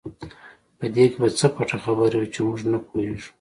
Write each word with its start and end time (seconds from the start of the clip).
په 0.77 0.85
دې 0.95 1.05
کې 1.11 1.17
به 1.21 1.29
څه 1.39 1.47
پټه 1.55 1.77
خبره 1.83 2.15
وي 2.19 2.27
چې 2.33 2.39
موږ 2.45 2.59
نه 2.71 2.79
پوهېږو. 2.85 3.29